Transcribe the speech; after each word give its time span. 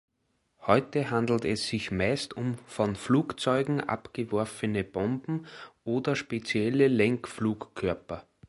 Heute 0.65 1.11
handelt 1.11 1.45
es 1.45 1.67
sich 1.67 1.91
meist 1.91 2.35
um 2.35 2.57
von 2.65 2.95
Flugzeugen 2.95 3.81
abgeworfene 3.81 4.83
Bomben 4.83 5.45
oder 5.83 6.15
spezielle 6.15 6.87
Lenkflugkörper. 6.87 8.25